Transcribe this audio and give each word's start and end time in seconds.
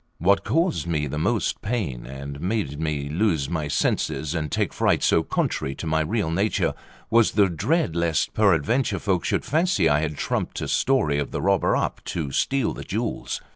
What 0.17 0.43
caused 0.43 0.87
me 0.87 1.05
the 1.05 1.19
most 1.19 1.61
pain, 1.61 2.07
and 2.07 2.41
made 2.41 2.79
me 2.79 3.07
lose 3.07 3.51
my 3.51 3.67
senses, 3.67 4.33
and 4.33 4.51
take 4.51 4.73
fright 4.73 5.03
so 5.03 5.21
contrary 5.21 5.75
to 5.75 5.85
my 5.85 5.99
real 5.99 6.31
nature 6.31 6.73
was 7.11 7.33
the 7.33 7.47
dread 7.47 7.95
lest 7.95 8.33
peradventure 8.33 8.97
folk 8.97 9.23
should 9.23 9.45
fancy 9.45 9.87
I 9.87 9.99
had 9.99 10.17
trumped 10.17 10.59
a 10.59 10.67
story 10.67 11.19
of 11.19 11.29
the 11.29 11.39
robber 11.39 11.75
up 11.75 12.03
to 12.05 12.31
steal 12.31 12.73
the 12.73 12.83
jewels. 12.83 13.41